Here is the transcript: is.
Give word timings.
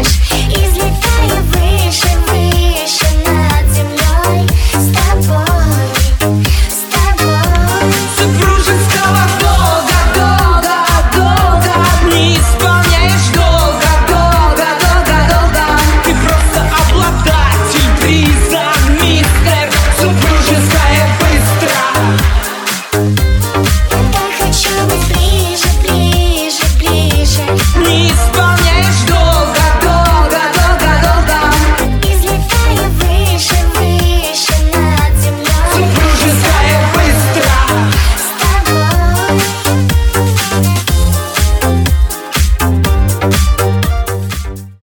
is. 0.00 0.67